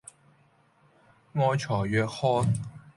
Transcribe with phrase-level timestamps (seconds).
[1.33, 2.47] 愛才若渴